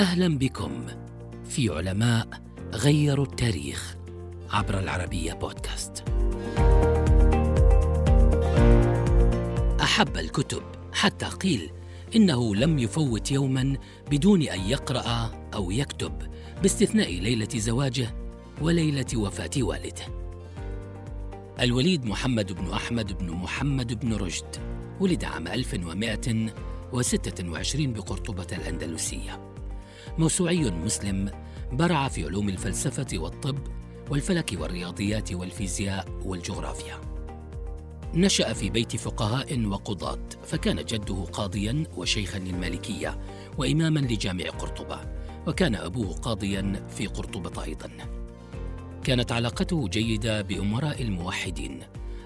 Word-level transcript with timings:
أهلا 0.00 0.38
بكم 0.38 0.86
في 1.44 1.68
علماء 1.68 2.28
غيروا 2.74 3.24
التاريخ 3.24 3.96
عبر 4.50 4.78
العربية 4.78 5.32
بودكاست. 5.32 6.04
أحب 9.80 10.16
الكتب 10.16 10.62
حتى 10.92 11.26
قيل 11.26 11.70
إنه 12.16 12.54
لم 12.54 12.78
يفوت 12.78 13.30
يوما 13.30 13.76
بدون 14.10 14.42
أن 14.42 14.60
يقرأ 14.60 15.32
أو 15.54 15.70
يكتب 15.70 16.12
باستثناء 16.62 17.20
ليلة 17.20 17.48
زواجه 17.56 18.14
وليلة 18.60 19.16
وفاة 19.16 19.50
والده. 19.56 20.04
الوليد 21.60 22.04
محمد 22.04 22.52
بن 22.52 22.70
أحمد 22.70 23.18
بن 23.18 23.30
محمد 23.30 24.00
بن 24.00 24.14
رشد 24.14 24.56
ولد 25.00 25.24
عام 25.24 25.48
1126 25.48 27.92
بقرطبة 27.92 28.46
الأندلسية. 28.52 29.59
موسوعي 30.18 30.70
مسلم 30.70 31.30
برع 31.72 32.08
في 32.08 32.24
علوم 32.24 32.48
الفلسفة 32.48 33.18
والطب 33.18 33.58
والفلك 34.10 34.56
والرياضيات 34.60 35.32
والفيزياء 35.32 36.08
والجغرافيا. 36.24 37.00
نشأ 38.14 38.52
في 38.52 38.70
بيت 38.70 38.96
فقهاء 38.96 39.66
وقضاة 39.66 40.28
فكان 40.44 40.84
جده 40.84 41.24
قاضيا 41.24 41.84
وشيخا 41.96 42.38
للمالكيه 42.38 43.20
واماما 43.58 44.00
لجامع 44.00 44.44
قرطبة 44.44 45.00
وكان 45.46 45.74
أبوه 45.74 46.12
قاضيا 46.12 46.86
في 46.88 47.06
قرطبة 47.06 47.64
أيضا. 47.64 47.90
كانت 49.04 49.32
علاقته 49.32 49.88
جيدة 49.88 50.42
بأمراء 50.42 51.02
الموحدين 51.02 51.80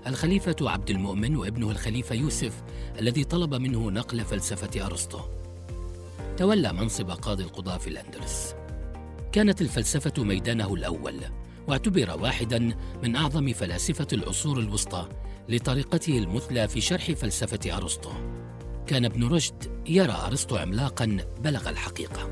الخليفة 0.07 0.57
عبد 0.61 0.91
المؤمن 0.91 1.37
وابنه 1.37 1.71
الخليفة 1.71 2.15
يوسف 2.15 2.63
الذي 2.99 3.25
طلب 3.25 3.55
منه 3.55 3.91
نقل 3.91 4.21
فلسفة 4.21 4.87
أرسطو. 4.87 5.21
تولى 6.37 6.73
منصب 6.73 7.11
قاضي 7.11 7.43
القضاة 7.43 7.79
في 7.79 7.89
الأندلس. 7.89 8.55
كانت 9.33 9.61
الفلسفة 9.61 10.25
ميدانه 10.25 10.75
الأول 10.75 11.21
واعتبر 11.69 12.23
واحدا 12.23 12.77
من 13.03 13.17
أعظم 13.17 13.53
فلاسفة 13.53 14.07
العصور 14.13 14.59
الوسطى 14.59 15.09
لطريقته 15.49 16.19
المثلى 16.19 16.69
في 16.69 16.81
شرح 16.81 17.13
فلسفة 17.13 17.77
أرسطو. 17.77 18.11
كان 18.87 19.05
ابن 19.05 19.29
رشد 19.29 19.83
يرى 19.87 20.23
أرسطو 20.27 20.57
عملاقا 20.57 21.19
بلغ 21.41 21.69
الحقيقة 21.69 22.31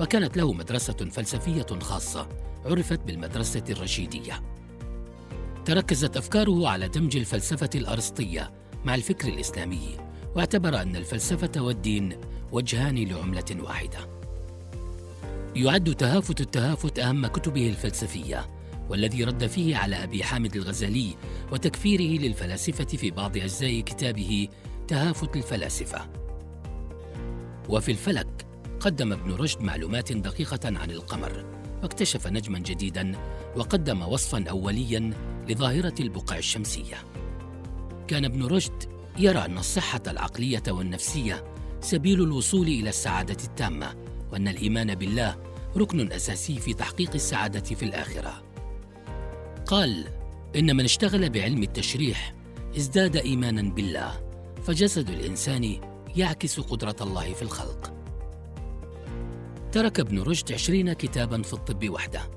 وكانت 0.00 0.36
له 0.36 0.52
مدرسة 0.52 1.08
فلسفية 1.10 1.66
خاصة 1.80 2.28
عرفت 2.64 3.00
بالمدرسة 3.00 3.64
الرشيدية. 3.70 4.42
تركزت 5.64 6.16
أفكاره 6.16 6.68
على 6.68 6.88
دمج 6.88 7.16
الفلسفة 7.16 7.70
الأرسطية 7.74 8.52
مع 8.84 8.94
الفكر 8.94 9.28
الإسلامي 9.28 9.96
واعتبر 10.36 10.82
أن 10.82 10.96
الفلسفة 10.96 11.62
والدين 11.62 12.16
وجهان 12.54 13.04
لعملة 13.04 13.62
واحدة. 13.62 13.98
يعد 15.56 15.94
تهافت 15.94 16.40
التهافت 16.40 16.98
أهم 16.98 17.26
كتبه 17.26 17.68
الفلسفية، 17.68 18.50
والذي 18.88 19.24
رد 19.24 19.46
فيه 19.46 19.76
على 19.76 20.04
أبي 20.04 20.24
حامد 20.24 20.56
الغزالي 20.56 21.14
وتكفيره 21.52 22.20
للفلاسفة 22.22 22.84
في 22.84 23.10
بعض 23.10 23.36
أجزاء 23.36 23.80
كتابه 23.80 24.48
تهافت 24.88 25.36
الفلاسفة. 25.36 26.08
وفي 27.68 27.90
الفلك 27.90 28.46
قدم 28.80 29.12
ابن 29.12 29.32
رشد 29.32 29.60
معلومات 29.60 30.12
دقيقة 30.12 30.60
عن 30.64 30.90
القمر، 30.90 31.44
واكتشف 31.82 32.26
نجما 32.26 32.58
جديدا 32.58 33.12
وقدم 33.56 34.02
وصفا 34.02 34.44
أوليا 34.50 35.10
لظاهرة 35.48 35.94
البقع 36.00 36.38
الشمسية. 36.38 36.96
كان 38.08 38.24
ابن 38.24 38.44
رشد 38.44 38.84
يرى 39.18 39.38
أن 39.38 39.58
الصحة 39.58 40.02
العقلية 40.06 40.62
والنفسية 40.68 41.53
سبيل 41.84 42.22
الوصول 42.22 42.66
إلى 42.66 42.88
السعادة 42.88 43.44
التامة 43.44 43.94
وأن 44.32 44.48
الإيمان 44.48 44.94
بالله 44.94 45.36
ركن 45.76 46.12
أساسي 46.12 46.60
في 46.60 46.74
تحقيق 46.74 47.10
السعادة 47.14 47.60
في 47.60 47.84
الآخرة. 47.84 48.42
قال 49.66 50.08
إن 50.56 50.76
من 50.76 50.84
اشتغل 50.84 51.30
بعلم 51.30 51.62
التشريح 51.62 52.34
ازداد 52.76 53.16
إيمانا 53.16 53.62
بالله 53.62 54.20
فجسد 54.62 55.10
الإنسان 55.10 55.80
يعكس 56.16 56.60
قدرة 56.60 56.96
الله 57.00 57.32
في 57.32 57.42
الخلق. 57.42 57.92
ترك 59.72 60.00
ابن 60.00 60.22
رشد 60.22 60.52
عشرين 60.52 60.92
كتابا 60.92 61.42
في 61.42 61.52
الطب 61.52 61.88
وحده. 61.88 62.30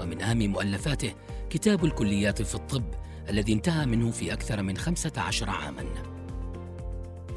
ومن 0.00 0.22
أهم 0.22 0.38
مؤلفاته 0.38 1.14
كتاب 1.50 1.84
الكليات 1.84 2.42
في 2.42 2.54
الطب 2.54 2.84
الذي 3.28 3.52
انتهى 3.52 3.86
منه 3.86 4.10
في 4.10 4.32
أكثر 4.32 4.62
من 4.62 4.76
خمسة 4.76 5.12
عشر 5.16 5.50
عاما. 5.50 6.15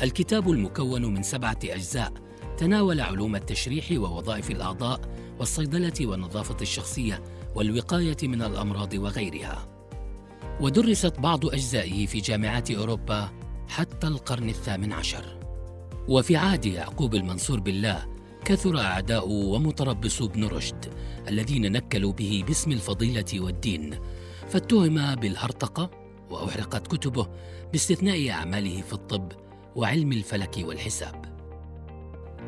الكتاب 0.04 0.52
المكون 0.52 1.06
من 1.06 1.24
سبعة 1.24 1.60
أجزاء 1.64 2.14
تناول 2.58 3.02
علوم 3.02 3.36
التشريح 3.36 3.92
ووظائف 3.92 4.52
الأعضاء 4.52 5.02
والصيدلة 5.40 5.94
والنظافة 6.02 6.58
الشخصية 6.62 7.24
والوقاية 7.56 8.18
من 8.24 8.42
الأمراض 8.42 8.94
وغيرها. 8.94 9.68
ودرست 10.62 11.20
بعض 11.20 11.46
أجزائه 11.46 12.06
في 12.06 12.20
جامعات 12.20 12.72
أوروبا 12.72 13.30
حتى 13.68 14.08
القرن 14.08 14.50
الثامن 14.50 14.94
عشر. 14.94 15.40
وفي 16.08 16.36
عهد 16.36 16.66
يعقوب 16.66 17.16
المنصور 17.16 17.59
بالله 17.59 18.06
كثر 18.46 18.80
أعداء 18.80 19.30
ومتربصو 19.30 20.26
ابن 20.26 20.44
رشد 20.44 20.94
الذين 21.28 21.72
نكلوا 21.72 22.14
به 22.14 22.44
باسم 22.48 22.72
الفضيلة 22.72 23.26
والدين 23.36 24.00
فاتهم 24.48 25.16
بالهرطقة 25.16 25.90
وأحرقت 26.30 26.88
كتبه 26.88 27.28
باستثناء 27.72 28.30
أعماله 28.30 28.82
في 28.82 28.94
الطب 28.94 29.32
وعلم 29.79 30.12
الفلك 30.12 30.63
والحساب. 30.63 31.25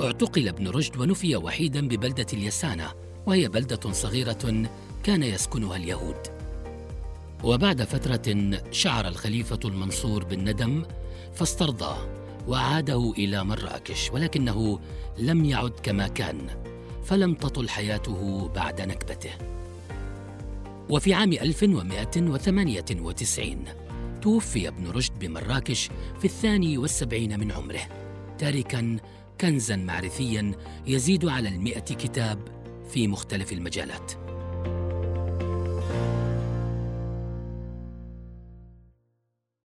اعتقل 0.02 0.48
ابن 0.48 0.68
رشد 0.68 0.98
ونفي 0.98 1.36
وحيدا 1.36 1.88
ببلدة 1.88 2.26
اليسانة 2.34 2.92
وهي 3.26 3.48
بلدة 3.48 3.92
صغيرة 3.92 4.68
كان 5.04 5.24
يسكنها 5.24 5.76
اليهود. 5.76 6.28
وبعد 7.44 7.84
فترة 7.84 8.52
شعر 8.72 9.08
الخليفة 9.08 9.60
المنصور 9.66 10.24
بالندم 10.24 10.84
فاسترضاه 11.34 11.98
وعاده 12.48 13.14
إلى 13.18 13.44
مراكش 13.44 14.12
ولكنه 14.12 14.80
لم 15.18 15.46
يعد 15.46 15.74
كما 15.84 16.08
كان 16.08 16.48
فلم 17.04 17.34
تطل 17.34 17.70
حياته 17.70 18.48
بعد 18.56 18.82
نكبته. 18.82 19.32
وفي 20.90 21.14
عام 21.14 21.34
1198 21.34 23.81
توفي 24.22 24.68
ابن 24.68 24.88
رشد 24.88 25.20
بمراكش 25.20 25.90
في 26.20 26.26
الثاني 26.26 26.78
والسبعين 26.78 27.40
من 27.40 27.52
عمره. 27.52 27.82
تاركا 28.38 28.98
كنزا 29.42 29.76
معرفيا 29.76 30.52
يزيد 30.88 31.26
على 31.26 31.50
المئة 31.50 31.80
كتاب 31.80 32.40
في 32.94 33.08
مختلف 33.08 33.54
المجالات. 33.54 34.21